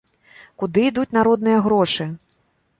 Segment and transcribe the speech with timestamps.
[0.63, 2.11] Куды ідуць народныя грошы?